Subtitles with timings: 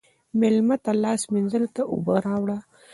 [0.39, 2.57] مېلمه ته لاس مینځلو ته اوبه راوله.